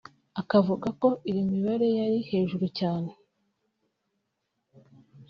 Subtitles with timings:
[0.41, 3.11] Akavuga ko iyo mibare yari hejuru cyane